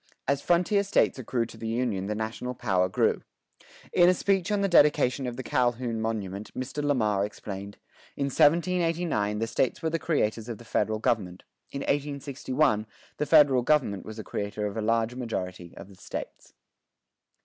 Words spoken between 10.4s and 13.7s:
of the Federal Government; in 1861 the Federal